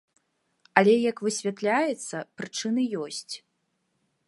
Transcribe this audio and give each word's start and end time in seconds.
Але 0.79 0.95
як 1.09 1.17
высвятляецца, 1.27 2.17
прычыны 2.41 2.83
ёсць. 3.03 3.31